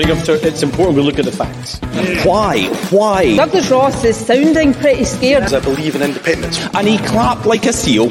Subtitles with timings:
[0.00, 1.80] it's important we look at the facts.
[2.24, 2.66] Why?
[2.90, 3.34] Why?
[3.34, 5.52] Douglas Ross is sounding pretty scared.
[5.52, 6.58] I believe in independence.
[6.74, 8.08] And he clapped like a seal.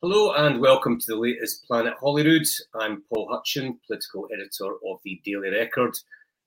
[0.00, 2.48] Hello and welcome to the latest Planet Holyrood.
[2.74, 5.94] I'm Paul Hutcheon, political editor of the Daily Record,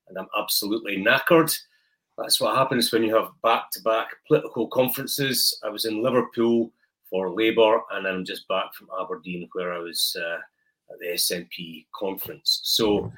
[0.08, 1.56] and I'm absolutely knackered.
[2.18, 5.58] That's what happens when you have back to back political conferences.
[5.64, 6.70] I was in Liverpool
[7.08, 10.38] for Labour, and I'm just back from Aberdeen where I was uh,
[10.92, 12.60] at the SNP conference.
[12.64, 13.12] So,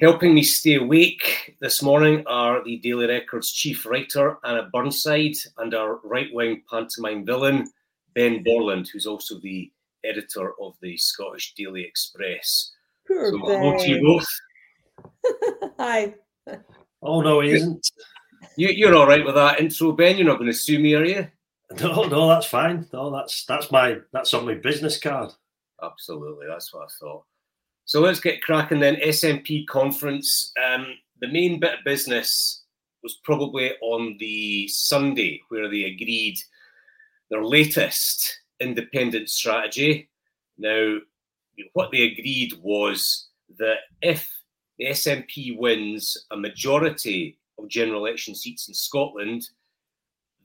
[0.00, 5.74] helping me stay awake this morning are the Daily Record's chief writer, Anna Burnside, and
[5.74, 7.68] our right wing pantomime villain,
[8.14, 9.70] Ben Borland, who's also the
[10.04, 12.72] editor of the Scottish Daily Express.
[13.06, 13.60] Poor so, Ben.
[13.60, 14.26] hello to you both.
[15.78, 16.14] Hi.
[17.02, 17.90] Oh no, he isn't.
[18.56, 20.16] You, you're all right with that intro, Ben.
[20.16, 21.26] You're not going to sue me, are you?
[21.80, 22.86] No, no, that's fine.
[22.94, 25.30] No, that's that's my that's on my business card.
[25.82, 27.24] Absolutely, that's what I thought.
[27.84, 28.96] So let's get cracking then.
[28.96, 30.52] SNP conference.
[30.62, 30.86] Um,
[31.20, 32.62] the main bit of business
[33.02, 36.38] was probably on the Sunday where they agreed
[37.30, 40.08] their latest independent strategy.
[40.56, 40.98] Now,
[41.74, 43.28] what they agreed was
[43.58, 44.28] that if
[44.78, 49.48] the SNP wins a majority of general election seats in Scotland,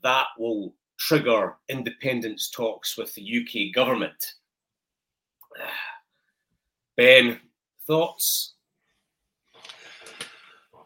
[0.02, 4.32] that will trigger independence talks with the UK government.
[6.96, 7.40] Ben,
[7.86, 8.54] thoughts?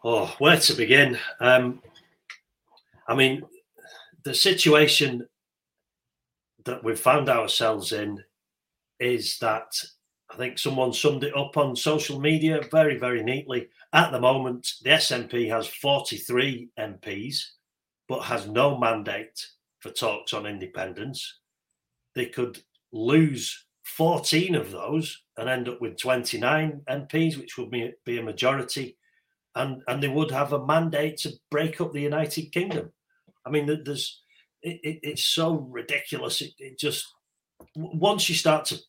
[0.03, 1.19] Oh, where to begin?
[1.39, 1.81] Um,
[3.07, 3.43] I mean,
[4.23, 5.27] the situation
[6.65, 8.23] that we've found ourselves in
[8.99, 9.71] is that
[10.31, 13.69] I think someone summed it up on social media very, very neatly.
[13.93, 17.43] At the moment, the SNP has 43 MPs,
[18.07, 19.45] but has no mandate
[19.79, 21.39] for talks on independence.
[22.15, 27.91] They could lose 14 of those and end up with 29 MPs, which would be,
[28.05, 28.97] be a majority,
[29.55, 32.91] and, and they would have a mandate to break up the United Kingdom.
[33.45, 34.21] I mean, there's
[34.61, 36.41] it, it, it's so ridiculous.
[36.41, 37.07] It, it, just
[37.75, 38.79] once you start to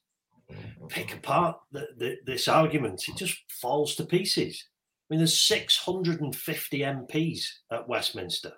[0.88, 4.64] pick apart the, the, this argument, it just falls to pieces.
[5.08, 8.52] I mean, there's 650 MPs at Westminster.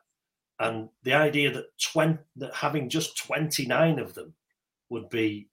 [0.63, 4.35] And the idea that 20, that having just 29 of them
[4.89, 5.49] would be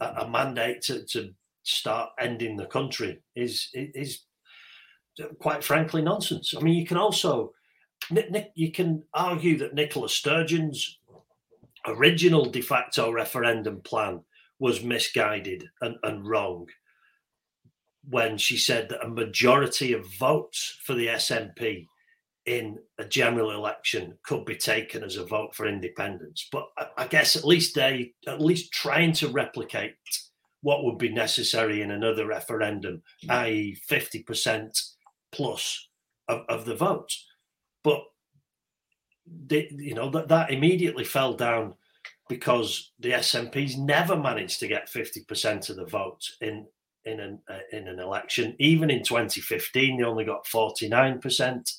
[0.00, 1.34] a, a mandate to, to,
[1.66, 4.20] start ending the country is is
[5.40, 6.54] quite frankly nonsense.
[6.56, 7.52] I mean, you can also
[8.54, 10.98] you can argue that Nicola Sturgeon's
[11.86, 14.20] original de facto referendum plan
[14.58, 16.66] was misguided and, and wrong
[18.08, 21.86] when she said that a majority of votes for the SNP
[22.46, 26.48] in a general election could be taken as a vote for independence.
[26.50, 29.94] But I, guess at least they at least trying to replicate
[30.62, 34.78] what would be necessary in another referendum, i.e., fifty percent
[35.32, 35.88] plus
[36.28, 37.12] of, of the vote.
[37.82, 38.02] But
[39.26, 41.74] they, you know that that immediately fell down
[42.28, 46.66] because the SNPs never managed to get fifty percent of the vote in
[47.04, 48.54] in an uh, in an election.
[48.60, 51.72] Even in 2015, they only got forty nine percent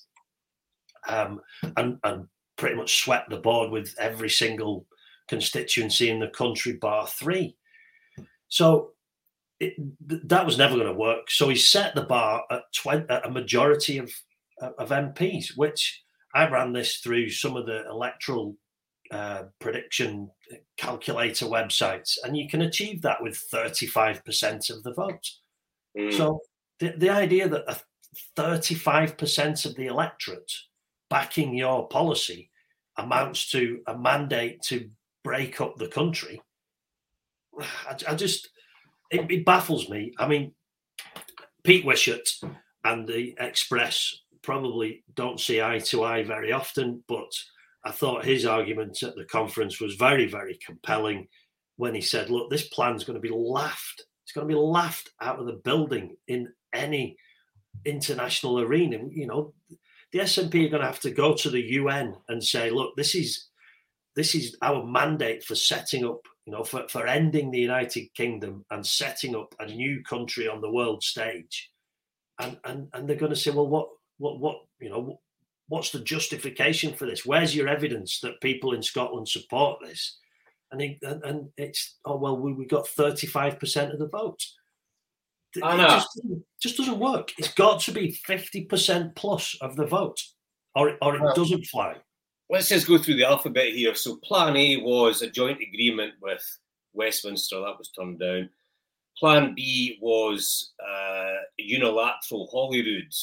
[1.08, 1.42] um,
[1.76, 4.86] and, and pretty much swept the board with every single
[5.28, 7.56] constituency in the country, bar three.
[8.50, 8.92] So
[9.60, 9.74] it,
[10.28, 11.30] that was never going to work.
[11.30, 14.12] So he set the bar at, 20, at a majority of
[14.60, 16.04] of MPs, which
[16.34, 18.56] I ran this through some of the electoral
[19.12, 20.30] uh, prediction
[20.78, 25.30] calculator websites, and you can achieve that with 35% of the vote.
[25.98, 26.14] Mm.
[26.14, 26.42] So
[26.80, 27.84] the, the idea that
[28.36, 30.52] 35% of the electorate
[31.10, 32.50] backing your policy
[32.98, 34.90] amounts to a mandate to
[35.24, 36.42] break up the country.
[37.60, 38.50] I, I just,
[39.12, 40.14] it, it, baffles me.
[40.18, 40.54] I mean,
[41.64, 42.28] Pete Wishart
[42.84, 47.32] and the Express probably don't see eye to eye very often, but
[47.84, 51.28] I thought his argument at the conference was very, very compelling
[51.78, 54.04] when he said, look, this plan's going to be laughed.
[54.24, 57.18] It's going to be laughed out of the building in any
[57.86, 59.00] international arena.
[59.10, 59.54] You know,
[60.12, 63.16] the SNP are going to have to go to the UN and say, look, this
[63.16, 63.48] is
[64.16, 68.66] this is our mandate for setting up, you know, for, for ending the United Kingdom
[68.72, 71.70] and setting up a new country on the world stage.
[72.40, 75.20] And and and they're going to say, well, what what what you know,
[75.68, 77.26] what's the justification for this?
[77.26, 80.18] Where's your evidence that people in Scotland support this?
[80.72, 84.44] And and, and it's oh well, we, we got thirty five percent of the vote.
[85.64, 85.86] I know.
[85.86, 86.20] It just,
[86.62, 87.34] just doesn't work.
[87.38, 90.22] It's got to be 50% plus of the vote,
[90.76, 91.96] or, or it well, doesn't fly.
[92.50, 93.94] Let's just go through the alphabet here.
[93.96, 96.44] So, Plan A was a joint agreement with
[96.94, 98.50] Westminster, that was turned down.
[99.18, 103.14] Plan B was uh, unilateral Holyrood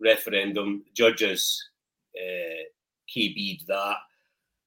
[0.00, 0.84] referendum.
[0.94, 1.62] Judges
[2.16, 2.64] uh,
[3.14, 3.96] KB'd that.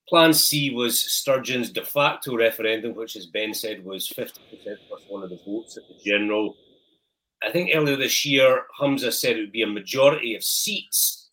[0.10, 4.38] Plan C was Sturgeon's de facto referendum, which, as Ben said, was 50%
[4.88, 6.56] plus one of the votes at the general.
[7.46, 11.30] I think earlier this year, Humza said it would be a majority of seats.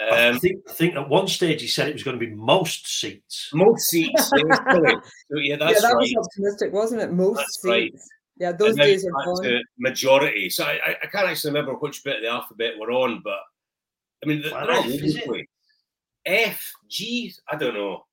[0.00, 2.32] Um, I, think, I think at one stage he said it was going to be
[2.34, 3.50] most seats.
[3.52, 4.28] Most seats.
[4.28, 6.14] so, yeah, that's yeah, that right.
[6.16, 7.12] was optimistic, wasn't it?
[7.12, 7.66] Most That's seats.
[7.66, 7.92] right.
[8.38, 9.62] Yeah, those days are back gone.
[9.78, 10.50] majority.
[10.50, 13.38] So I, I- I can't actually remember which bit of the alphabet we're on, but
[14.24, 15.46] I mean, they're all F, is it?
[16.24, 18.06] F, G, I don't know.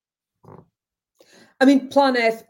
[1.62, 2.44] I mean, Plan F,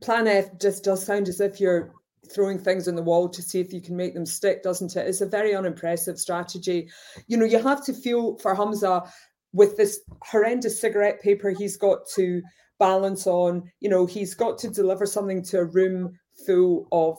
[0.00, 1.92] Plan F just does sound as if you're
[2.30, 5.06] throwing things on the wall to see if you can make them stick, doesn't it?
[5.06, 6.88] It's a very unimpressive strategy.
[7.26, 9.08] You know, you have to feel for Humza
[9.52, 12.42] with this horrendous cigarette paper he's got to
[12.78, 13.70] balance on.
[13.80, 17.18] You know, he's got to deliver something to a room full of,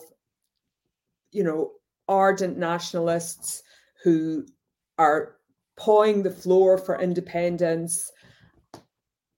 [1.32, 1.72] you know,
[2.08, 3.62] ardent nationalists
[4.02, 4.44] who
[4.98, 5.36] are
[5.76, 8.10] pawing the floor for independence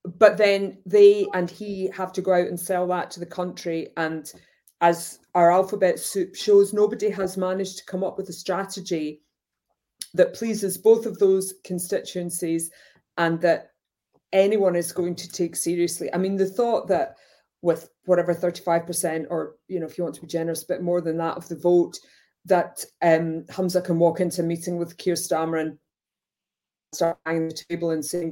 [0.04, 3.88] but then they and he have to go out and sell that to the country
[3.96, 4.32] and
[4.80, 9.22] as our alphabet soup shows nobody has managed to come up with a strategy
[10.14, 12.70] that pleases both of those constituencies
[13.16, 13.70] and that
[14.32, 17.16] anyone is going to take seriously i mean the thought that
[17.62, 21.00] with whatever 35% or you know if you want to be generous a bit more
[21.00, 21.98] than that of the vote
[22.44, 25.78] that um humza can walk into a meeting with Keir Starmer and
[26.92, 28.30] start banging the table and saying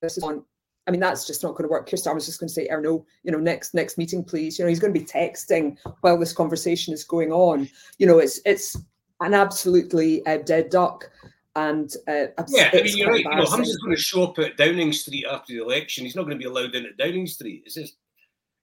[0.00, 0.44] this is on.
[0.86, 1.88] I mean, that's just not going to work.
[1.88, 4.64] Keir Starmer's just going to say, "Oh no, you know, next next meeting, please." You
[4.64, 7.68] know, he's going to be texting while this conversation is going on.
[7.98, 8.76] You know, it's it's
[9.20, 11.10] an absolutely uh, dead duck,
[11.56, 13.24] and uh, Yeah, I mean, you're right.
[13.24, 13.44] You know.
[13.44, 16.04] Humza's going to show up at Downing Street after the election.
[16.04, 17.62] He's not going to be allowed in at Downing Street.
[17.64, 17.96] It's just,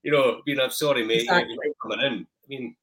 [0.02, 1.56] you know, being, I'm sorry, mate, Exactly.
[1.80, 2.12] coming in.
[2.12, 2.76] I mean,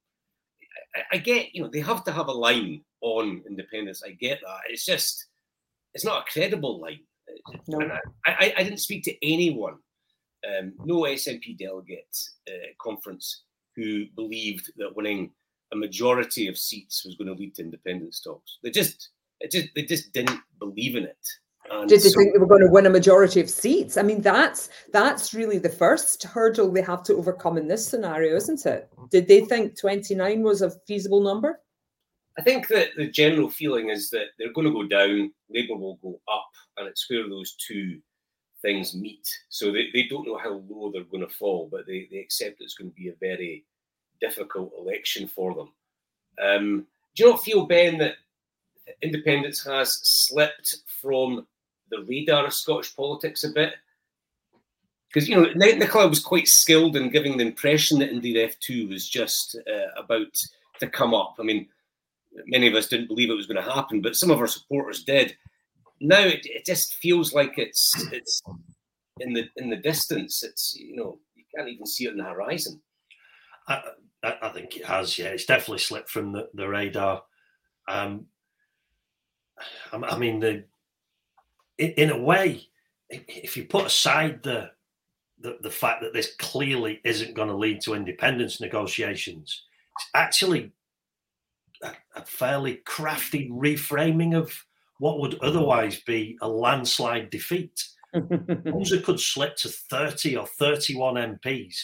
[0.96, 4.02] I, I get, you know, they have to have a line on independence.
[4.04, 4.62] I get that.
[4.70, 5.28] It's just,
[5.94, 7.02] it's not a credible line.
[7.68, 7.80] No.
[8.26, 9.76] I, I, I didn't speak to anyone,
[10.48, 12.18] um, no SNP delegate
[12.48, 13.44] uh, conference,
[13.76, 15.32] who believed that winning
[15.72, 18.58] a majority of seats was going to lead to independence talks.
[18.64, 19.10] They just,
[19.40, 21.28] it just, they just didn't believe in it.
[21.72, 23.98] And Did they so- think they were going to win a majority of seats?
[23.98, 28.36] I mean, that's that's really the first hurdle they have to overcome in this scenario,
[28.36, 28.90] isn't it?
[29.12, 31.60] Did they think 29 was a feasible number?
[32.40, 36.00] I think that the general feeling is that they're going to go down, Labour will
[36.02, 38.00] go up, and it's where those two
[38.62, 39.28] things meet.
[39.50, 42.62] So they, they don't know how low they're going to fall, but they, they accept
[42.62, 43.66] it's going to be a very
[44.22, 45.74] difficult election for them.
[46.42, 48.16] Um, do you not feel, Ben, that
[49.02, 51.46] independence has slipped from
[51.92, 53.74] the radar of Scottish politics a bit?
[55.10, 59.10] Because, you know, Ni- Nicola was quite skilled in giving the impression that IndyRef2 was
[59.10, 60.34] just uh, about
[60.80, 61.36] to come up.
[61.38, 61.68] I mean,
[62.46, 65.04] many of us didn't believe it was going to happen, but some of our supporters
[65.04, 65.36] did.
[66.02, 68.42] Now it, it just feels like it's it's
[69.20, 70.44] in the in the distance.
[70.44, 72.82] It's you know you can't even see it on the horizon.
[73.68, 73.84] I,
[74.24, 75.18] I think it has.
[75.18, 77.24] Yeah, it's definitely slipped from the, the radar.
[77.88, 78.26] Um,
[79.92, 80.66] I, I mean, the
[81.78, 82.68] in, in a way,
[83.10, 84.72] if you put aside the,
[85.40, 89.64] the the fact that this clearly isn't going to lead to independence negotiations,
[89.98, 90.72] it's actually
[91.84, 94.66] a, a fairly crafty reframing of
[95.00, 97.84] what would otherwise be a landslide defeat.
[98.16, 101.76] Humza could slip to 30 or 31 MPs.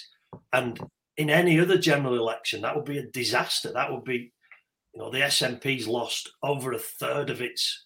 [0.51, 0.79] And
[1.17, 3.71] in any other general election, that would be a disaster.
[3.71, 4.33] That would be,
[4.93, 7.85] you know, the SNP's lost over a third of its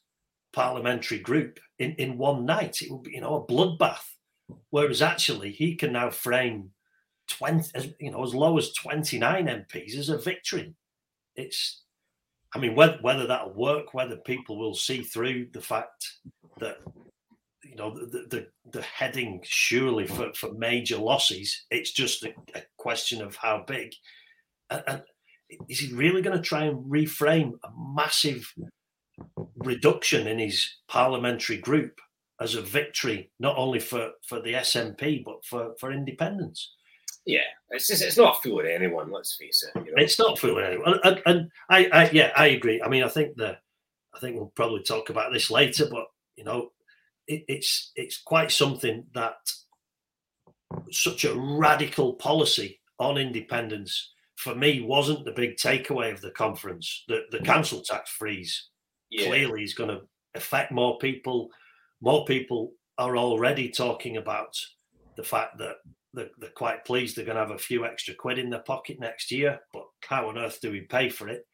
[0.51, 2.81] parliamentary group in, in one night.
[2.81, 4.05] It would be, you know, a bloodbath.
[4.71, 6.71] Whereas actually, he can now frame
[7.27, 10.73] 20, as, you know, as low as 29 MPs as a victory.
[11.35, 11.83] It's,
[12.55, 16.07] I mean, whether, whether that'll work, whether people will see through the fact
[16.59, 16.77] that
[17.63, 21.65] you know the the, the heading surely for, for major losses.
[21.69, 23.93] It's just a, a question of how big.
[24.69, 25.01] And, and
[25.67, 28.51] is he really going to try and reframe a massive
[29.57, 31.99] reduction in his parliamentary group
[32.39, 36.75] as a victory, not only for, for the SNP but for, for independence?
[37.29, 39.12] Yeah, it's just it's not fooling anyone.
[39.12, 39.86] Let's face it.
[39.86, 40.01] You know?
[40.01, 41.00] It's not fooling anyone.
[41.03, 42.81] And, and, I, I, yeah, I agree.
[42.81, 43.55] I mean, I think the,
[44.15, 46.05] I think we'll probably talk about this later, but
[46.36, 46.71] you know,
[47.27, 49.36] it, it's it's quite something that
[50.89, 57.03] such a radical policy on independence for me wasn't the big takeaway of the conference.
[57.07, 58.69] The the council tax freeze
[59.12, 59.27] yeah.
[59.27, 60.01] clearly is going to
[60.33, 61.50] affect more people.
[62.01, 64.57] More people are already talking about
[65.15, 65.75] the fact that
[66.19, 68.99] they're, they're quite pleased they're going to have a few extra quid in their pocket
[68.99, 69.59] next year.
[69.73, 71.47] But how on earth do we pay for it?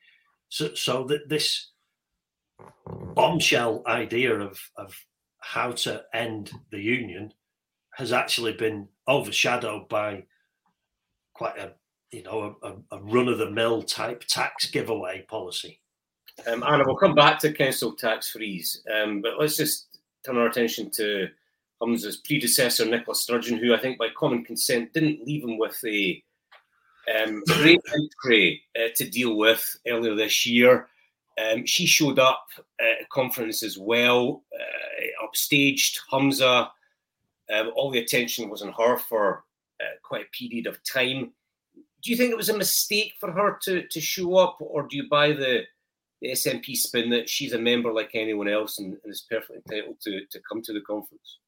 [0.50, 1.72] So, so that this
[3.16, 4.96] bombshell idea of of
[5.40, 7.34] how to end the union
[7.94, 10.24] has actually been overshadowed by
[11.34, 11.74] quite a
[12.12, 15.82] you know a, a run of the mill type tax giveaway policy.
[16.48, 20.48] Um, Anna, we'll come back to council tax freeze, um, but let's just turn our
[20.48, 21.30] attention to
[21.82, 26.24] Humza's predecessor, Nicola Sturgeon, who I think by common consent didn't leave him with a
[27.14, 30.88] um, great entry uh, to deal with earlier this year.
[31.38, 32.48] Um, she showed up
[32.80, 36.70] at conference as well, uh, upstaged Humza.
[37.54, 39.44] Um, all the attention was on her for
[39.82, 41.32] uh, quite a period of time.
[42.02, 44.96] Do you think it was a mistake for her to, to show up, or do
[44.96, 45.64] you buy the,
[46.22, 50.00] the SNP spin that she's a member like anyone else and, and is perfectly entitled
[50.02, 51.40] to, to come to the conference?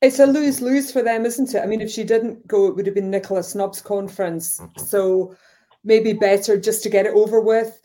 [0.00, 1.62] It's a lose lose for them, isn't it?
[1.62, 4.60] I mean, if she didn't go, it would have been Nicola Snubb's conference.
[4.76, 5.34] So
[5.82, 7.80] maybe better just to get it over with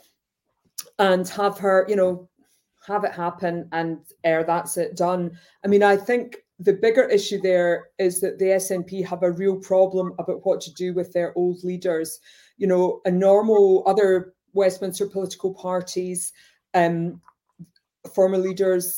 [1.00, 2.29] and have her, you know,
[2.86, 5.38] have it happen and air that's it done.
[5.63, 9.58] I mean, I think the bigger issue there is that the SNP have a real
[9.58, 12.20] problem about what to do with their old leaders.
[12.58, 16.32] You know, a normal other Westminster political parties,
[16.75, 17.22] um,
[18.13, 18.96] former leaders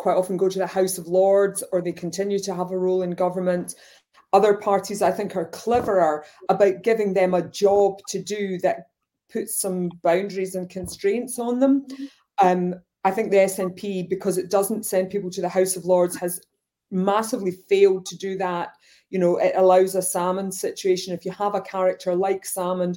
[0.00, 3.02] quite often go to the House of Lords or they continue to have a role
[3.02, 3.74] in government.
[4.32, 8.86] Other parties, I think, are cleverer about giving them a job to do that
[9.30, 11.86] puts some boundaries and constraints on them.
[12.42, 16.16] Um, I think the SNP, because it doesn't send people to the House of Lords,
[16.16, 16.40] has
[16.90, 18.70] massively failed to do that.
[19.10, 21.12] You know, it allows a Salmond situation.
[21.12, 22.96] If you have a character like Salmond,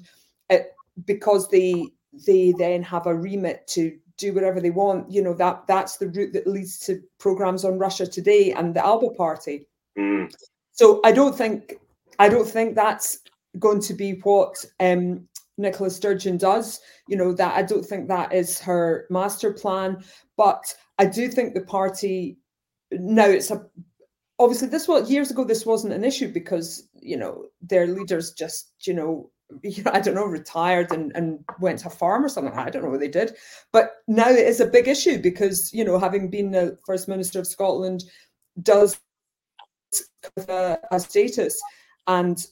[0.50, 0.68] it,
[1.06, 1.90] because they
[2.28, 5.12] they then have a remit to do whatever they want.
[5.12, 8.86] You know that that's the route that leads to programs on Russia Today and the
[8.86, 9.68] Alba Party.
[9.98, 10.34] Mm.
[10.72, 11.76] So I don't think
[12.20, 13.20] I don't think that's
[13.60, 15.28] going to be what um,
[15.58, 16.80] Nicola Sturgeon does.
[17.08, 20.04] You know that I don't think that is her master plan,
[20.38, 22.38] but I do think the party
[22.92, 23.66] now it's a
[24.40, 28.74] obviously this was years ago this wasn't an issue because you know their leaders just
[28.88, 29.30] you know
[29.86, 32.54] I don't know, retired and, and went to a farm or something.
[32.54, 33.36] I don't know what they did.
[33.72, 37.40] But now it is a big issue because, you know, having been the First Minister
[37.40, 38.04] of Scotland
[38.62, 39.00] does
[40.48, 41.60] a, a status.
[42.08, 42.46] And,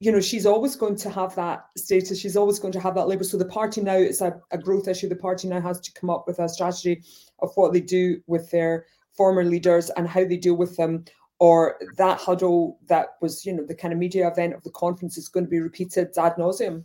[0.00, 2.20] you know, she's always going to have that status.
[2.20, 3.24] She's always going to have that labour.
[3.24, 5.08] So the party now is a, a growth issue.
[5.08, 7.02] The party now has to come up with a strategy
[7.40, 8.86] of what they do with their
[9.16, 11.04] former leaders and how they deal with them
[11.38, 15.18] or that huddle that was, you know, the kind of media event of the conference
[15.18, 16.84] is going to be repeated ad nauseum.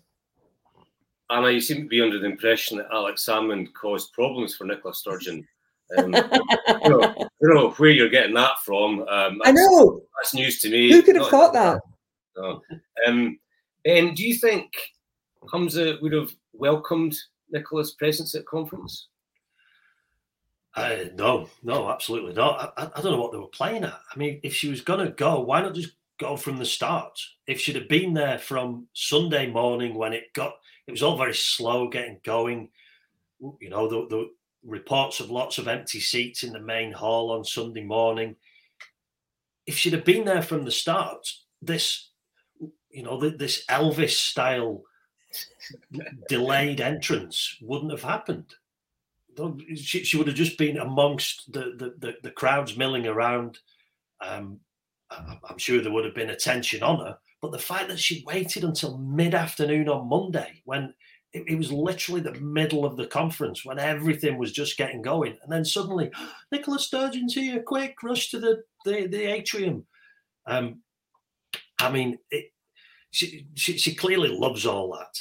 [1.29, 4.93] Anna, you seem to be under the impression that Alex Salmond caused problems for Nicola
[4.93, 5.47] Sturgeon.
[5.97, 9.01] Um, you, know, I don't know where you're getting that from.
[9.07, 10.01] Um, I know.
[10.17, 10.91] That's news to me.
[10.91, 11.81] Who could have Not, thought that?
[12.35, 12.61] No.
[13.07, 13.39] Um,
[13.85, 14.71] and do you think
[15.45, 17.15] Humza would have welcomed
[17.49, 19.07] Nicola's presence at conference?
[20.73, 22.73] Uh, no, no, absolutely not.
[22.77, 23.99] I, I, don't know what they were playing at.
[24.13, 27.19] I mean, if she was going to go, why not just go from the start?
[27.45, 30.53] If she'd have been there from Sunday morning when it got,
[30.87, 32.69] it was all very slow getting going.
[33.59, 34.31] You know, the, the
[34.63, 38.37] reports of lots of empty seats in the main hall on Sunday morning.
[39.65, 41.27] If she'd have been there from the start,
[41.61, 42.11] this,
[42.89, 44.83] you know, this Elvis style
[46.29, 48.55] delayed entrance wouldn't have happened
[49.75, 53.59] she, she would have just been amongst the the, the, the crowds milling around.
[54.21, 54.59] Um,
[55.09, 58.63] I'm sure there would have been attention on her, but the fact that she waited
[58.63, 60.93] until mid afternoon on Monday when
[61.33, 65.37] it, it, was literally the middle of the conference when everything was just getting going,
[65.43, 66.11] and then suddenly
[66.51, 69.85] Nicola Sturgeon's here, quick, rush to the the, the atrium.
[70.45, 70.81] Um,
[71.79, 72.51] I mean, it,
[73.11, 75.17] she, she she clearly loves all that.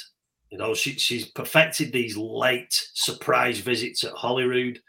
[0.51, 4.79] You know, she, she's perfected these late surprise visits at Holyrood,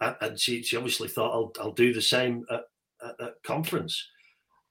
[0.00, 2.64] and, and she, she obviously thought, I'll, I'll do the same at,
[3.02, 4.06] at, at conference.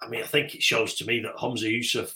[0.02, 2.14] I mean, I think it shows to me that Humza Yousaf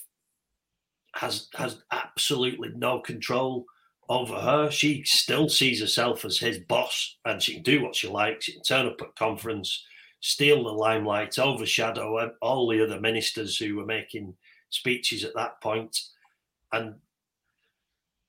[1.15, 3.65] has has absolutely no control
[4.09, 4.69] over her.
[4.69, 8.45] She still sees herself as his boss, and she can do what she likes.
[8.45, 9.83] She can turn up at conference,
[10.19, 14.35] steal the limelight, overshadow all the other ministers who were making
[14.69, 15.97] speeches at that point,
[16.73, 16.93] and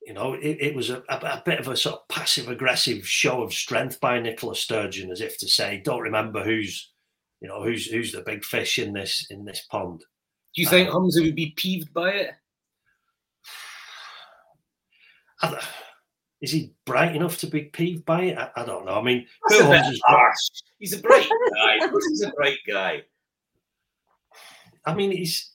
[0.03, 3.07] you know, it, it was a, a, a, bit of a sort of passive aggressive
[3.07, 6.91] show of strength by Nicola Sturgeon, as if to say, "Don't remember who's,
[7.41, 10.01] you know, who's who's the big fish in this in this pond."
[10.55, 12.31] Do you think um, Humza would be peeved by it?
[16.41, 18.39] Is he bright enough to be peeved by it?
[18.39, 18.95] I, I don't know.
[18.95, 20.31] I mean, He's a bright guy.
[20.79, 21.89] He's a bright guy.
[22.09, 23.03] He's a bright guy.
[24.87, 25.51] I mean, he's.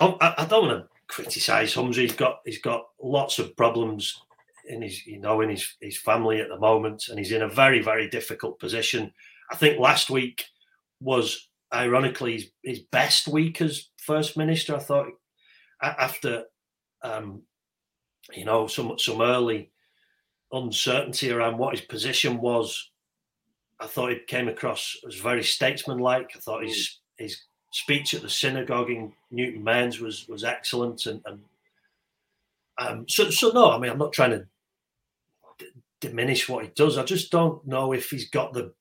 [0.00, 1.96] I, I don't want to criticise Humza.
[1.96, 4.20] He's got he's got lots of problems
[4.68, 7.48] in his you know in his his family at the moment, and he's in a
[7.48, 9.12] very very difficult position.
[9.50, 10.44] I think last week
[11.00, 14.76] was ironically his, his best week as first minister.
[14.76, 15.08] I thought
[15.82, 16.44] after
[17.02, 17.42] um,
[18.32, 19.70] you know some some early
[20.52, 22.90] uncertainty around what his position was.
[23.80, 26.30] I thought he came across as very statesmanlike.
[26.34, 27.42] I thought his his
[27.74, 31.40] speech at the synagogue in Newton Mearns was was excellent, and, and
[32.78, 34.46] um, so so no, I mean I'm not trying to
[35.58, 35.66] d-
[36.00, 36.96] diminish what he does.
[36.96, 38.72] I just don't know if he's got the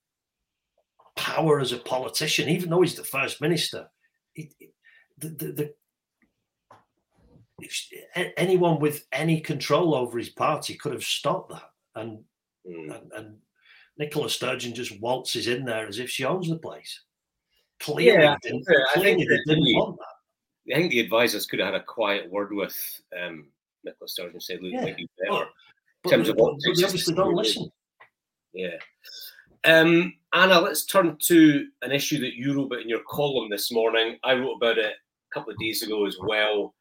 [1.15, 3.89] power as a politician, even though he's the first minister.
[4.35, 4.47] the,
[5.17, 5.73] the, the
[8.37, 12.19] anyone with any control over his party could have stopped that, and
[12.69, 12.95] mm.
[12.95, 13.37] and, and
[13.97, 17.01] Nicola Sturgeon just waltzes in there as if she owns the place.
[17.83, 20.73] Clearly, yeah, didn't, I think they didn't the, want that.
[20.73, 22.75] I think the advisors could have had a quiet word with
[23.21, 23.47] um,
[23.83, 24.85] Nicola Sturgeon and said, "Look, yeah.
[24.85, 25.45] maybe better."
[26.03, 27.69] But, in terms but, of what they obviously don't listen.
[28.53, 28.77] Yeah.
[29.65, 33.71] Um, Anna, let's turn to an issue that you wrote about in your column this
[33.71, 34.17] morning.
[34.23, 36.73] I wrote about it a couple of days ago as well.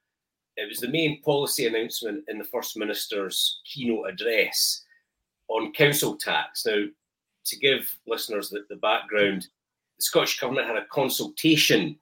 [0.57, 4.85] It was the main policy announcement in the First Minister's keynote address
[5.49, 6.65] on council tax.
[6.67, 6.85] Now,
[7.45, 9.49] to give listeners the, the background,
[10.03, 11.97] Scottish Government had a consultation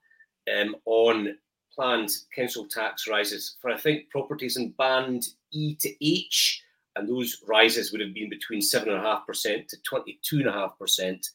[0.58, 1.36] um, on
[1.74, 6.62] planned council tax rises for, I think, properties in band E to H,
[6.96, 11.30] and those rises would have been between 7.5% to 22.5%.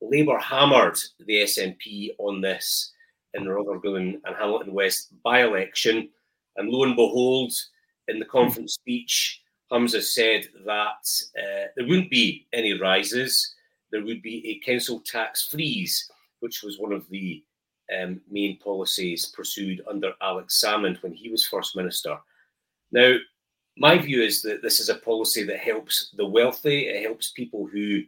[0.00, 2.92] Labour hammered the SNP on this
[3.34, 6.08] in the Rutherglen and Hamilton West by election.
[6.56, 7.52] And lo and behold,
[8.08, 11.08] in the conference speech, Humza said that
[11.38, 13.54] uh, there wouldn't be any rises.
[13.96, 16.10] There would be a council tax freeze,
[16.40, 17.42] which was one of the
[17.98, 22.18] um, main policies pursued under Alex Salmond when he was First Minister.
[22.92, 23.16] Now,
[23.78, 26.88] my view is that this is a policy that helps the wealthy.
[26.88, 28.02] It helps people who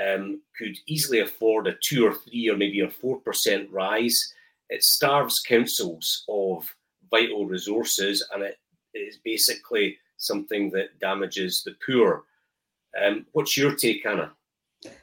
[0.00, 4.32] um, could easily afford a two or three or maybe a four percent rise.
[4.68, 6.72] It starves councils of
[7.10, 8.58] vital resources, and it
[8.94, 12.26] is basically something that damages the poor.
[13.04, 14.30] Um, what's your take, Anna?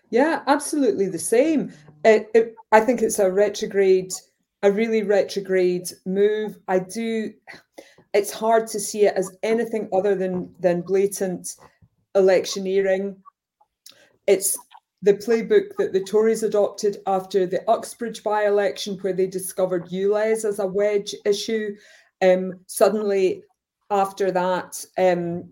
[0.09, 1.73] Yeah, absolutely the same.
[2.03, 4.13] It, it, I think it's a retrograde,
[4.61, 6.59] a really retrograde move.
[6.67, 7.33] I do.
[8.13, 11.55] It's hard to see it as anything other than than blatant
[12.15, 13.15] electioneering.
[14.27, 14.57] It's
[15.01, 20.45] the playbook that the Tories adopted after the Uxbridge by election, where they discovered ULEZ
[20.45, 21.75] as a wedge issue.
[22.21, 23.43] Um, suddenly,
[23.89, 25.51] after that, um,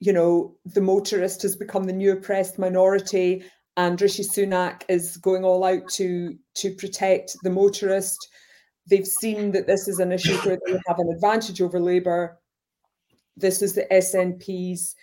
[0.00, 3.44] you know, the motorist has become the new oppressed minority,
[3.76, 8.18] and Rishi Sunak is going all out to to protect the motorist.
[8.88, 12.38] They've seen that this is an issue where they have an advantage over Labour.
[13.36, 14.96] This is the SNP's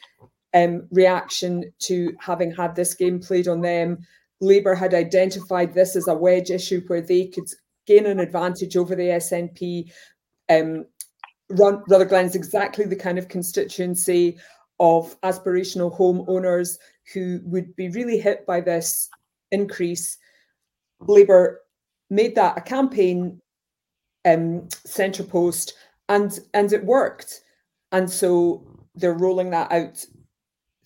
[0.53, 3.99] um, reaction to having had this game played on them.
[4.41, 7.47] Labour had identified this as a wedge issue where they could
[7.85, 9.91] gain an advantage over the SNP.
[10.49, 10.85] Um,
[11.49, 14.37] is exactly the kind of constituency
[14.79, 16.77] of aspirational homeowners
[17.13, 19.09] who would be really hit by this
[19.51, 20.17] increase.
[20.99, 21.61] Labour
[22.09, 23.41] made that a campaign
[24.25, 25.73] um, centre post,
[26.09, 27.41] and and it worked.
[27.91, 30.05] And so they're rolling that out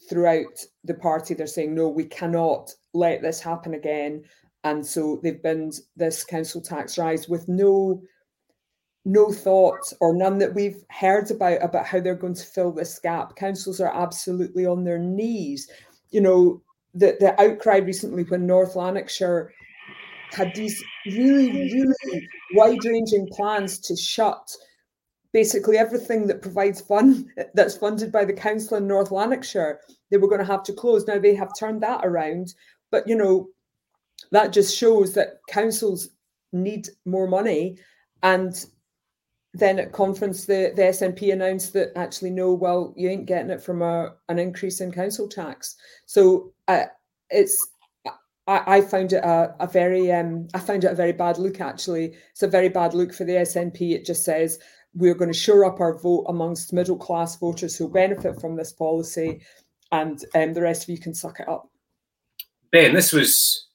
[0.10, 1.34] throughout the party.
[1.34, 4.24] They're saying, no, we cannot let this happen again.
[4.64, 8.04] And so they've binned this council tax rise with no
[9.06, 13.00] no thought or none that we've heard about about how they're going to fill this
[13.00, 13.36] gap.
[13.36, 15.70] Councils are absolutely on their knees.
[16.12, 16.62] You know,
[16.94, 19.52] the, the outcry recently when North Lanarkshire
[20.32, 24.56] had these really, really wide-ranging plans to shut
[25.34, 30.28] basically everything that provides fund that's funded by the council in North Lanarkshire, they were
[30.28, 31.08] going to have to close.
[31.08, 32.54] Now they have turned that around,
[32.92, 33.48] but you know,
[34.32, 36.10] that just shows that councils
[36.54, 37.78] need more money
[38.24, 38.66] and
[39.54, 43.62] then at conference, the, the SNP announced that actually, no, well, you ain't getting it
[43.62, 45.76] from a, an increase in council tax.
[46.06, 46.86] So uh,
[47.30, 47.58] it's
[48.48, 51.60] I, I, found it a, a very um, I found it a very bad look.
[51.60, 53.92] Actually, it's a very bad look for the SNP.
[53.92, 54.60] It just says
[54.94, 58.72] we're going to shore up our vote amongst middle class voters who benefit from this
[58.72, 59.42] policy,
[59.92, 61.70] and um, the rest of you can suck it up.
[62.72, 63.68] Ben, this was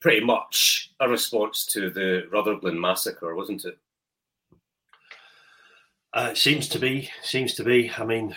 [0.00, 3.78] pretty much a response to the Rutherglen massacre, wasn't it?
[6.14, 7.10] Uh, it seems to be.
[7.22, 7.90] Seems to be.
[7.98, 8.36] I mean,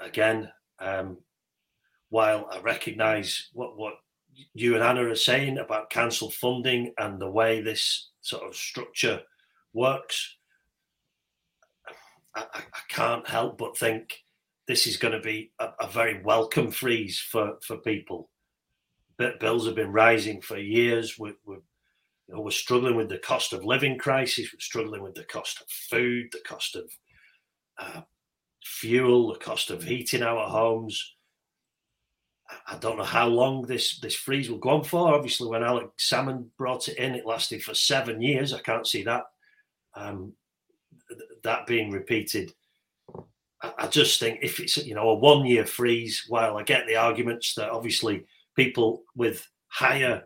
[0.00, 1.18] again, um,
[2.08, 3.94] while I recognise what what
[4.52, 9.20] you and Anna are saying about council funding and the way this sort of structure
[9.72, 10.36] works,
[12.34, 14.24] I, I can't help but think
[14.66, 18.28] this is going to be a, a, very welcome freeze for, for people.
[19.18, 21.18] Bills have been rising for years.
[21.18, 21.58] We're, we're,
[22.30, 24.52] you know, we're struggling with the cost of living crisis.
[24.52, 26.92] We're struggling with the cost of food, the cost of
[27.76, 28.02] uh,
[28.62, 31.16] fuel, the cost of heating our homes.
[32.68, 35.12] I don't know how long this this freeze will go on for.
[35.12, 38.52] Obviously, when Alex Salmond brought it in, it lasted for seven years.
[38.52, 39.24] I can't see that
[39.94, 40.32] um,
[41.42, 42.52] that being repeated.
[43.60, 46.86] I, I just think if it's you know a one year freeze, while I get
[46.86, 50.24] the arguments that obviously people with higher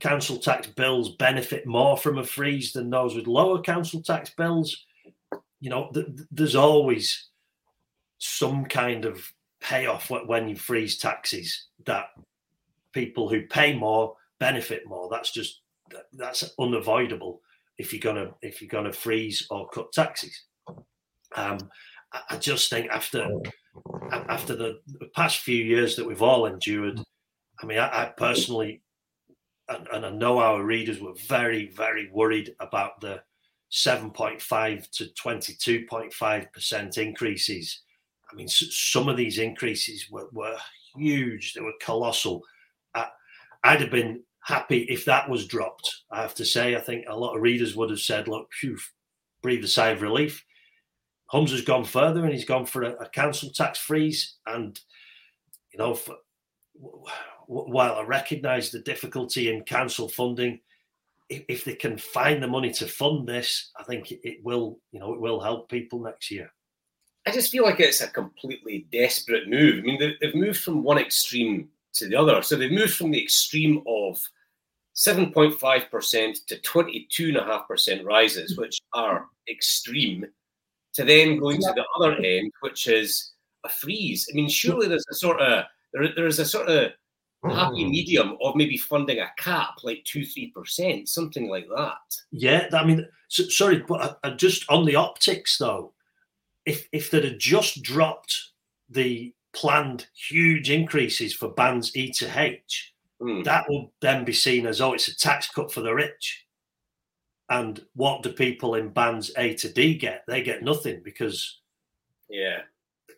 [0.00, 4.84] council tax bills benefit more from a freeze than those with lower council tax bills.
[5.60, 7.28] You know, th- there's always
[8.18, 12.06] some kind of payoff when you freeze taxes that
[12.92, 15.08] people who pay more benefit more.
[15.10, 15.60] That's just
[16.12, 17.40] that's unavoidable
[17.78, 20.44] if you're gonna if you're gonna freeze or cut taxes.
[21.34, 21.58] Um,
[22.30, 23.28] I just think after
[24.12, 24.80] after the
[25.14, 27.00] past few years that we've all endured,
[27.62, 28.82] I mean, I, I personally
[29.68, 33.22] and, and, I know our readers were very very worried about the
[33.72, 37.82] 7.5 to 22.5 percent increases
[38.30, 40.56] I mean, some of these increases were, were
[40.96, 41.54] huge.
[41.54, 42.42] They were colossal.
[42.94, 43.06] I,
[43.64, 46.02] I'd have been happy if that was dropped.
[46.10, 48.78] I have to say, I think a lot of readers would have said, look, phew,
[49.42, 50.44] breathe a sigh of relief.
[51.26, 54.36] Holmes has gone further and he's gone for a, a council tax freeze.
[54.46, 54.78] And,
[55.72, 56.16] you know, for,
[57.46, 60.60] while I recognise the difficulty in council funding,
[61.28, 65.12] if, they can find the money to fund this, I think it, will, you know,
[65.12, 66.52] it will help people next year.
[67.26, 69.80] I just feel like it's a completely desperate move.
[69.80, 72.42] I mean, they've moved from one extreme to the other.
[72.42, 74.20] So they've moved from the extreme of
[74.94, 78.60] 7.5% to 22.5% rises, hmm.
[78.60, 80.24] which are extreme,
[80.94, 83.32] to then going to the other end, which is
[83.64, 84.28] a freeze.
[84.30, 86.92] I mean, surely there's a sort of there, there's a sort of
[87.44, 87.90] happy hmm.
[87.90, 92.16] medium of maybe funding a cap like two three percent, something like that.
[92.30, 95.92] Yeah, I mean, so, sorry, but uh, just on the optics though,
[96.64, 98.36] if if they'd have just dropped
[98.88, 103.44] the planned huge increases for bands E to H, mm.
[103.44, 106.44] that would then be seen as oh, it's a tax cut for the rich.
[107.48, 110.24] And what do people in bands A to D get?
[110.26, 111.60] They get nothing because
[112.28, 112.62] yeah,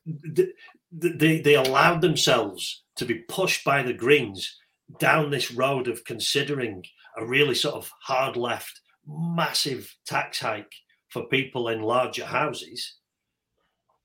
[0.05, 0.49] they,
[0.93, 4.57] they, they allowed themselves to be pushed by the Greens
[4.99, 6.85] down this road of considering
[7.17, 10.73] a really sort of hard left, massive tax hike
[11.09, 12.99] for people in larger houses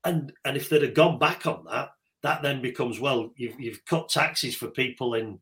[0.04, 1.90] and and if they'd have gone back on that,
[2.22, 5.40] that then becomes well, you've you've cut taxes for people in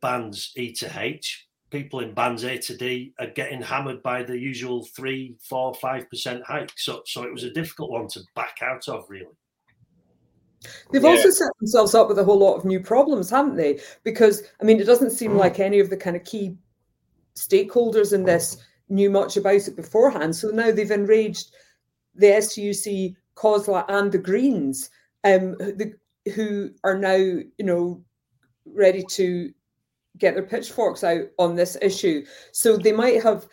[0.00, 1.46] bands E to H.
[1.70, 6.08] People in bands A to D are getting hammered by the usual three, four, five
[6.10, 6.72] percent hike.
[6.76, 9.36] So so it was a difficult one to back out of, really.
[10.90, 11.10] They've yeah.
[11.10, 13.80] also set themselves up with a whole lot of new problems, haven't they?
[14.04, 16.56] Because I mean, it doesn't seem like any of the kind of key
[17.34, 18.56] stakeholders in this
[18.88, 20.36] knew much about it beforehand.
[20.36, 21.52] So now they've enraged
[22.14, 24.90] the STUC COSLA and the Greens,
[25.24, 25.94] um, the,
[26.34, 28.04] who are now, you know,
[28.66, 29.52] ready to
[30.18, 32.24] get their pitchforks out on this issue.
[32.52, 33.48] So they might have,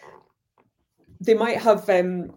[1.22, 2.32] they might have, um,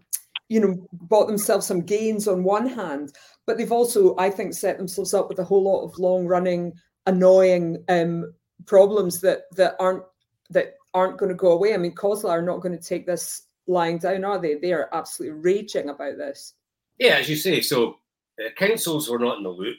[0.48, 3.12] you know, bought themselves some gains on one hand,
[3.46, 6.72] but they've also, I think, set themselves up with a whole lot of long-running,
[7.06, 8.32] annoying um,
[8.66, 10.04] problems that that aren't
[10.50, 11.74] that aren't going to go away.
[11.74, 14.54] I mean, COSLA are not going to take this lying down, are they?
[14.54, 16.54] They are absolutely raging about this.
[16.98, 17.96] Yeah, as you say, so
[18.38, 19.78] uh, councils were not in the loop.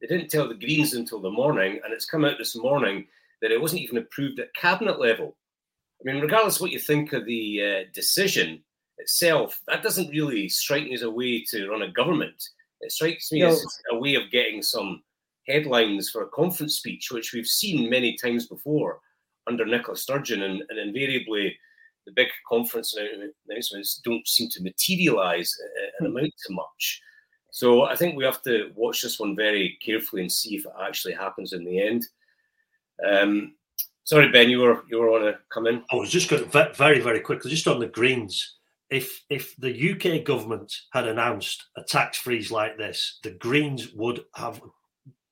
[0.00, 3.06] They didn't tell the Greens until the morning, and it's come out this morning
[3.42, 5.36] that it wasn't even approved at cabinet level.
[6.00, 8.62] I mean, regardless of what you think of the uh, decision
[8.98, 12.42] itself, that doesn't really strike me as a way to run a government.
[12.84, 13.48] It strikes me no.
[13.48, 15.02] as a way of getting some
[15.46, 19.00] headlines for a conference speech, which we've seen many times before
[19.46, 21.56] under Nicola Sturgeon, and, and invariably
[22.06, 22.94] the big conference
[23.48, 26.16] announcements don't seem to materialize uh, and hmm.
[26.16, 27.00] amount to much.
[27.50, 30.72] So I think we have to watch this one very carefully and see if it
[30.82, 32.06] actually happens in the end.
[33.08, 33.54] Um,
[34.02, 35.84] sorry, Ben, you were you were want to come in.
[35.90, 38.56] I was just going to very very quickly, just on the Greens.
[38.90, 44.24] If if the UK government had announced a tax freeze like this, the Greens would
[44.34, 44.60] have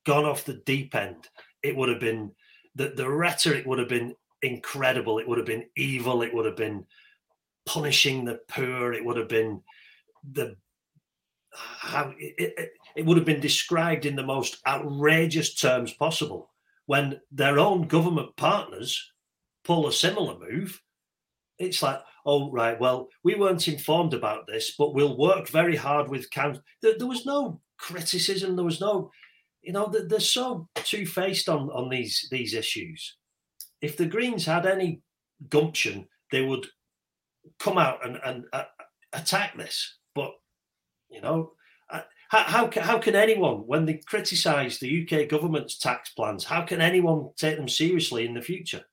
[0.04, 1.28] gone off the deep end.
[1.62, 2.32] It would have been
[2.74, 5.18] the, the rhetoric would have been incredible.
[5.18, 6.22] It would have been evil.
[6.22, 6.86] It would have been
[7.66, 8.92] punishing the poor.
[8.92, 9.62] It would have been
[10.32, 10.56] the
[11.54, 16.50] how it, it, it would have been described in the most outrageous terms possible.
[16.86, 19.12] when their own government partners
[19.64, 20.82] pull a similar move,
[21.58, 26.08] it's like, oh, right, well, we weren't informed about this, but we'll work very hard
[26.08, 26.62] with council.
[26.80, 28.56] There, there was no criticism.
[28.56, 29.10] There was no,
[29.62, 33.16] you know, they're, so two faced on, on these, these issues.
[33.80, 35.02] If the Greens had any
[35.48, 36.66] gumption, they would
[37.58, 38.64] come out and, and uh,
[39.12, 39.98] attack this.
[40.14, 40.32] But,
[41.10, 41.52] you know,
[41.90, 46.62] uh, how, how, how can anyone, when they criticise the UK government's tax plans, how
[46.62, 48.84] can anyone take them seriously in the future?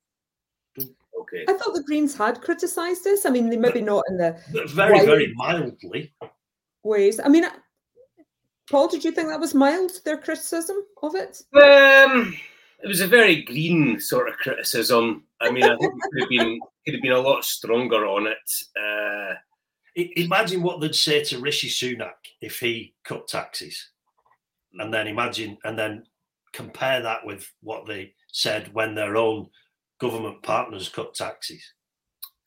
[1.33, 1.45] Okay.
[1.47, 3.25] I thought the Greens had criticised this.
[3.25, 6.13] I mean, they maybe not in the very, very mildly
[6.83, 7.19] ways.
[7.23, 7.45] I mean,
[8.69, 9.91] Paul, did you think that was mild?
[10.05, 11.41] Their criticism of it?
[11.55, 12.35] Um,
[12.83, 15.23] it was a very green sort of criticism.
[15.41, 18.27] I mean, I think it could have been could have been a lot stronger on
[18.27, 18.51] it.
[18.79, 19.35] Uh,
[19.95, 23.89] imagine what they'd say to Rishi Sunak if he cut taxes,
[24.73, 26.03] and then imagine and then
[26.53, 29.49] compare that with what they said when their own
[29.99, 31.61] government partners cut taxes.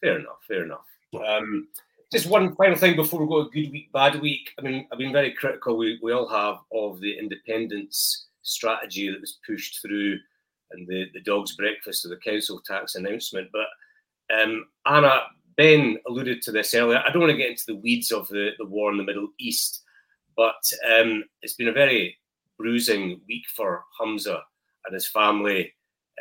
[0.00, 0.38] Fair enough.
[0.48, 0.86] Fair enough.
[1.26, 1.68] Um,
[2.10, 4.50] just one final thing before we go good week, bad week.
[4.58, 5.76] I mean, I've been very critical.
[5.76, 10.18] We, we all have of the independence strategy that was pushed through
[10.72, 13.48] and the, the dog's breakfast of the council tax announcement.
[13.52, 15.22] But um, Anna,
[15.56, 17.02] Ben alluded to this earlier.
[17.06, 19.28] I don't want to get into the weeds of the, the war in the Middle
[19.38, 19.82] East,
[20.36, 22.16] but um, it's been a very
[22.58, 24.40] bruising week for Humza
[24.86, 25.72] and his family.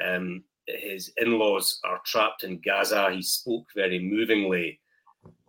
[0.05, 0.43] Um,
[0.79, 3.11] his in laws are trapped in Gaza.
[3.11, 4.79] He spoke very movingly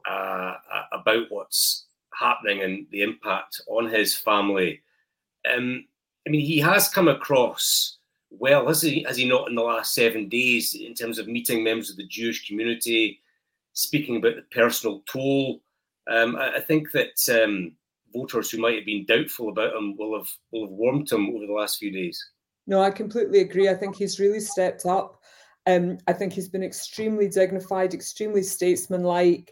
[0.09, 0.55] uh,
[0.93, 4.83] about what's happening and the impact on his family.
[5.51, 5.87] Um,
[6.27, 7.99] I mean, he has come across
[8.39, 11.63] well, has he, has he not in the last seven days in terms of meeting
[11.63, 13.21] members of the Jewish community,
[13.73, 15.61] speaking about the personal toll?
[16.11, 17.73] Um, I, I, think that um,
[18.13, 21.47] voters who might have been doubtful about him will have will have warmed him over
[21.47, 22.25] the last few days.
[22.67, 23.69] No, I completely agree.
[23.69, 25.21] I think he's really stepped up.
[25.67, 29.51] Um, I think he's been extremely dignified, extremely statesmanlike.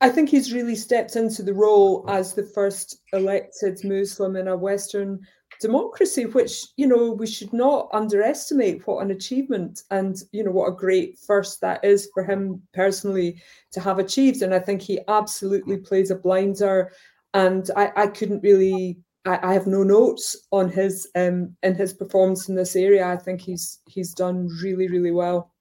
[0.00, 4.56] I think he's really stepped into the role as the first elected Muslim in a
[4.56, 5.20] Western
[5.60, 10.68] democracy, which, you know, we should not underestimate what an achievement and, you know, what
[10.68, 13.40] a great first that is for him personally
[13.72, 14.42] to have achieved.
[14.42, 16.92] And I think he absolutely plays a blinder.
[17.32, 22.48] And I, I couldn't really I, have no notes on his um in his performance
[22.48, 23.06] in this area.
[23.06, 25.52] I think he's he's done really, really well.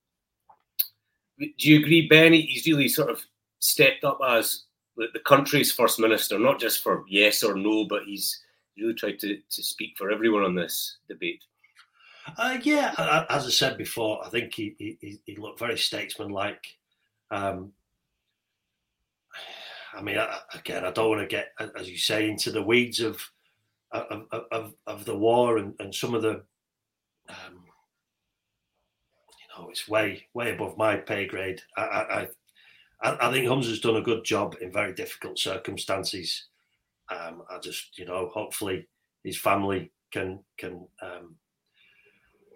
[1.40, 2.42] Do you agree, Benny?
[2.42, 3.22] He's really sort of
[3.60, 4.64] stepped up as
[4.96, 8.40] the, the country's first minister, not just for yes or no, but he's
[8.78, 11.44] really tried to, to speak for everyone on this debate.
[12.38, 16.66] Uh, yeah, as I said before, I think he he, he looked very statesmanlike.
[17.32, 17.74] Um,
[19.94, 20.18] I mean,
[20.54, 23.22] again, I don't want to get, as you say, into the weeds of
[23.92, 26.44] of, of, of the war and, and some of the,
[27.30, 27.64] um,
[29.28, 31.62] you know, it's way way above my pay grade.
[31.78, 32.28] I, I,
[33.02, 36.46] I, I think Humza's done a good job in very difficult circumstances.
[37.10, 38.88] Um, I just, you know, hopefully
[39.24, 41.36] his family can can um,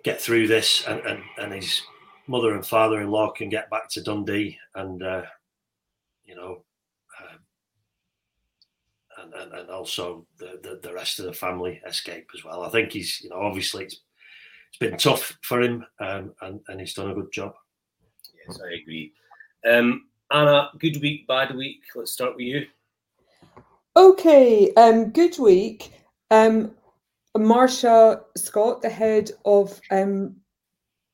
[0.03, 1.81] get through this, and, and and his
[2.27, 5.23] mother and father-in-law can get back to Dundee, and uh,
[6.25, 6.63] you know,
[9.33, 12.63] and, and, and also the, the, the rest of the family escape as well.
[12.63, 14.01] I think he's, you know, obviously it's
[14.69, 17.53] it's been tough for him, um, and and he's done a good job.
[18.47, 19.13] Yes, I agree.
[19.67, 21.81] Um, Anna, good week, bad week.
[21.95, 22.67] Let's start with you.
[23.97, 25.91] Okay, um, good week.
[26.29, 26.71] Um,
[27.35, 30.35] Marsha Scott, the head of um,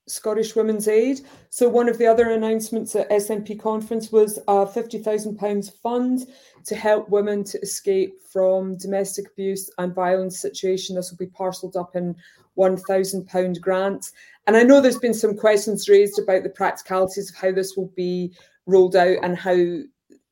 [0.07, 1.21] Scottish Women's Aid.
[1.49, 6.27] So one of the other announcements at SNP conference was a fifty thousand pounds fund
[6.65, 10.95] to help women to escape from domestic abuse and violence situation.
[10.95, 12.15] This will be parcelled up in
[12.53, 14.11] one thousand pound grant.
[14.47, 17.91] And I know there's been some questions raised about the practicalities of how this will
[17.95, 18.33] be
[18.67, 19.79] rolled out and how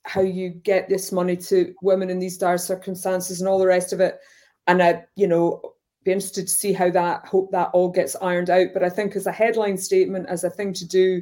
[0.06, 3.94] how you get this money to women in these dire circumstances and all the rest
[3.94, 4.20] of it.
[4.68, 5.73] And I, you know,
[6.04, 8.68] be interested to see how that hope that all gets ironed out.
[8.74, 11.22] But I think as a headline statement, as a thing to do,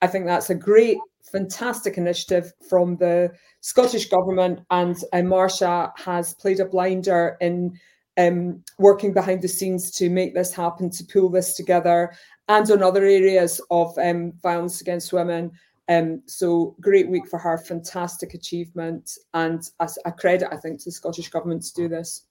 [0.00, 0.98] I think that's a great,
[1.30, 4.60] fantastic initiative from the Scottish government.
[4.70, 7.78] And uh, Marsha has played a blinder in
[8.18, 12.12] um, working behind the scenes to make this happen, to pull this together,
[12.48, 15.52] and on other areas of um, violence against women.
[15.88, 20.84] Um, so great week for her, fantastic achievement, and a, a credit, I think, to
[20.86, 22.26] the Scottish government to do this.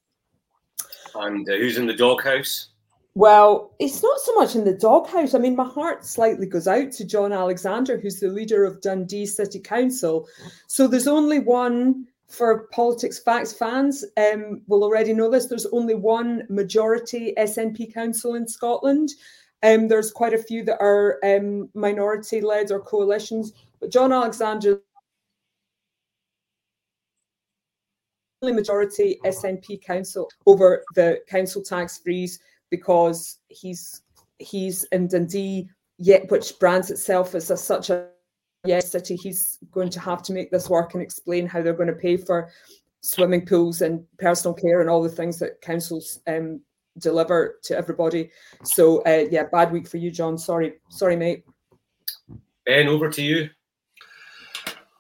[1.15, 2.69] And uh, who's in the doghouse?
[3.13, 5.33] Well, it's not so much in the doghouse.
[5.33, 9.25] I mean, my heart slightly goes out to John Alexander, who's the leader of Dundee
[9.25, 10.27] City Council.
[10.67, 15.47] So there's only one for politics facts fans um, will already know this.
[15.47, 19.09] There's only one majority SNP council in Scotland,
[19.63, 24.81] Um, there's quite a few that are um, minority led or coalitions, but John Alexander
[28.49, 32.39] majority SNP council over the council tax freeze
[32.71, 34.01] because he's
[34.39, 38.07] he's in Dundee yet which brands itself as a, such a
[38.65, 41.87] yes city he's going to have to make this work and explain how they're going
[41.87, 42.49] to pay for
[43.01, 46.61] swimming pools and personal care and all the things that councils um,
[46.97, 48.31] deliver to everybody.
[48.63, 50.37] So uh, yeah bad week for you john.
[50.39, 51.43] Sorry sorry mate.
[52.65, 53.49] Ben over to you.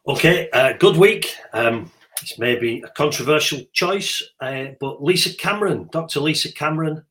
[0.07, 1.35] Okay uh, good week.
[1.53, 1.89] Um,
[2.21, 6.19] it's maybe a controversial choice, uh, but Lisa Cameron, Dr.
[6.19, 7.03] Lisa Cameron,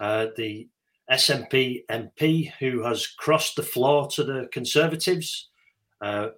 [0.00, 0.68] uh, the
[1.10, 5.48] SNP MP who has crossed the floor to the Conservatives.
[6.00, 6.28] Uh,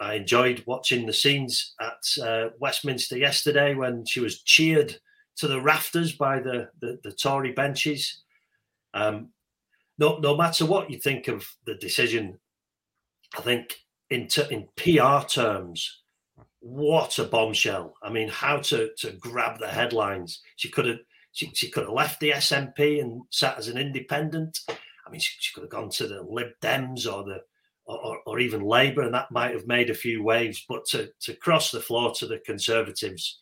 [0.00, 4.96] I enjoyed watching the scenes at uh, Westminster yesterday when she was cheered
[5.36, 8.22] to the rafters by the, the, the Tory benches.
[8.92, 9.30] Um,
[9.98, 12.38] no, no matter what you think of the decision,
[13.36, 13.76] I think
[14.10, 16.02] in, t- in PR terms,
[16.64, 17.94] what a bombshell!
[18.02, 20.40] I mean, how to to grab the headlines?
[20.56, 20.98] She could have
[21.32, 24.60] she, she could have left the SNP and sat as an independent.
[25.06, 27.42] I mean, she, she could have gone to the Lib Dems or the
[27.84, 30.64] or, or even Labour, and that might have made a few waves.
[30.66, 33.38] But to to cross the floor to the Conservatives,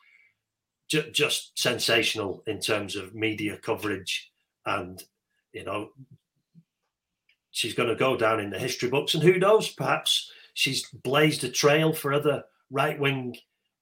[0.88, 4.32] ju- just sensational in terms of media coverage,
[4.66, 5.00] and
[5.52, 5.90] you know,
[7.52, 9.14] she's going to go down in the history books.
[9.14, 13.37] And who knows, perhaps she's blazed a trail for other right wing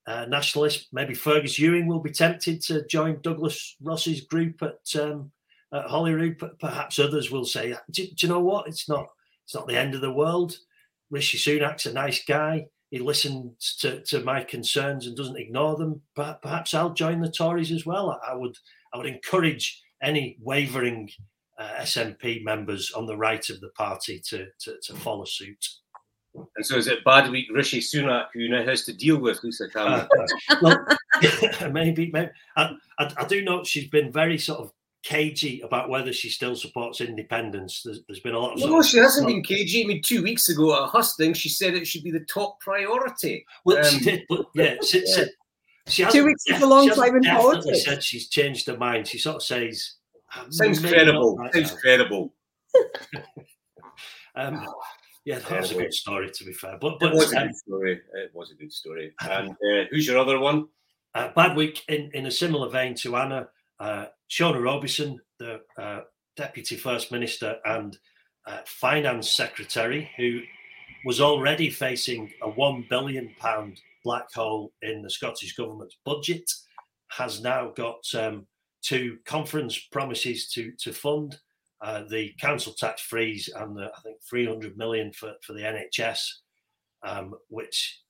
[0.07, 0.89] uh, nationalists.
[0.93, 5.31] Maybe Fergus Ewing will be tempted to join Douglas Ross's group at, um,
[5.73, 6.43] at Holyrood.
[6.59, 8.67] Perhaps others will say, do, do, you know what?
[8.67, 9.07] It's not.
[9.45, 10.57] It's not the end of the world.
[11.11, 12.67] Rishi Sunak's a nice guy.
[12.91, 16.03] He listens to, to my concerns and doesn't ignore them.
[16.15, 18.21] Perhaps I'll join the Tories as well.
[18.29, 18.57] I would.
[18.93, 21.11] I would encourage any wavering
[21.59, 25.65] uh, SNP members on the right of the party to, to, to follow suit.
[26.35, 29.69] And so is it bad week Rishi Sunak who now has to deal with Lisa
[29.69, 30.07] Cameron?
[30.49, 30.87] Uh, well,
[31.73, 32.31] maybe, maybe.
[32.57, 36.55] I, I, I, do know she's been very sort of cagey about whether she still
[36.55, 37.83] supports independence.
[37.85, 38.61] There's, there's been a lot of.
[38.61, 39.85] No, she hasn't been cagey.
[39.85, 42.61] I mean, two weeks ago at a Hustings, she said it should be the top
[42.61, 43.45] priority.
[43.65, 45.25] Well, um, she did, but yeah, she, yeah.
[45.89, 47.85] She two weeks is a long time in politics.
[47.85, 49.09] Said she's changed her mind.
[49.09, 49.95] She sort of says,
[50.51, 51.39] "Sounds credible.
[51.53, 52.35] Sounds credible."
[54.37, 54.65] um,
[55.25, 56.79] yeah, that was a good story to be fair.
[56.81, 58.01] But, but it was a good story.
[58.15, 59.13] It was a good story.
[59.21, 60.67] And uh, who's your other one?
[61.15, 63.49] Uh, bad week in, in a similar vein to Anna.
[63.79, 66.01] Uh, Shona Robison, the uh,
[66.37, 67.99] Deputy First Minister and
[68.47, 70.41] uh, Finance Secretary, who
[71.05, 76.51] was already facing a one billion pound black hole in the Scottish government's budget,
[77.09, 78.47] has now got um,
[78.83, 81.39] two conference promises to to fund
[81.83, 86.21] uh, the council tax freeze and the, I think 300 million for, for the NHS,
[87.03, 88.01] um, which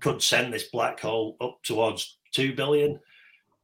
[0.00, 3.00] could send this black hole up towards 2 billion.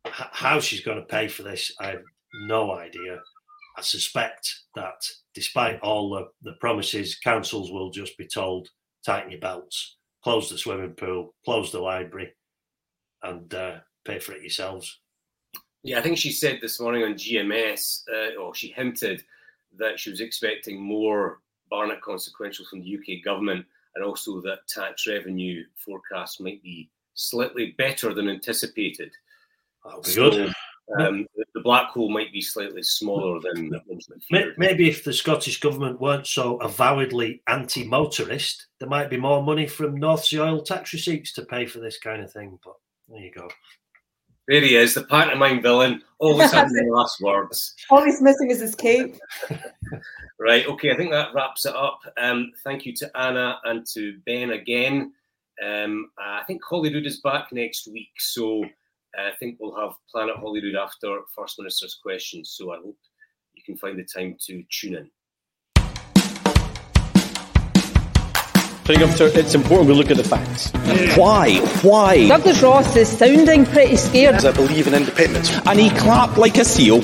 [0.07, 2.03] H- how she's going to pay for this, I have
[2.47, 3.21] no idea.
[3.77, 5.01] I suspect that
[5.35, 8.69] despite all the, the promises, councils will just be told
[9.07, 12.33] tighten your belts, close the swimming pool, close the library,
[13.23, 15.01] and uh, pay for it yourselves.
[15.83, 19.23] Yeah, I think she said this morning on GMS, uh, or she hinted
[19.79, 23.65] that she was expecting more Barnett consequential from the UK government,
[23.95, 29.13] and also that tax revenue forecasts might be slightly better than anticipated.
[29.85, 30.55] That'll be so, good.
[30.99, 36.01] Um, the black hole might be slightly smaller than, than maybe if the Scottish government
[36.01, 41.33] weren't so avowedly anti-motorist, there might be more money from North Sea oil tax receipts
[41.35, 42.59] to pay for this kind of thing.
[42.65, 42.77] But
[43.09, 43.49] there you go.
[44.49, 47.75] There he is, the pantomime villain, always having the last words.
[47.91, 49.15] All he's missing is his cape.
[50.41, 52.01] right, okay, I think that wraps it up.
[52.17, 55.13] Um, thank you to Anna and to Ben again.
[55.63, 58.65] Um, I think Holyrood is back next week, so
[59.19, 62.55] I think we'll have Planet Holyrood after First Minister's questions.
[62.57, 62.97] So I hope
[63.53, 65.11] you can find the time to tune in.
[68.91, 70.71] It's important we look at the facts.
[71.17, 71.59] Why?
[71.83, 72.27] Why?
[72.29, 74.37] Douglas Ross is sounding pretty scared.
[74.37, 75.51] I believe in independence.
[75.67, 77.01] And he clapped like a seal.